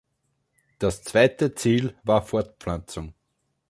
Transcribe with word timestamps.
Das 0.79 1.03
zweite 1.03 1.53
Ziel 1.53 1.93
war 2.01 2.23
Fortpflanzung. 2.23 3.13